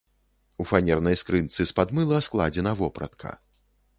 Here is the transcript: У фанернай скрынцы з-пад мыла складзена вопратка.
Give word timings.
У 0.63 0.65
фанернай 0.69 1.17
скрынцы 1.21 1.61
з-пад 1.71 1.93
мыла 1.99 2.21
складзена 2.29 2.73
вопратка. 2.83 3.37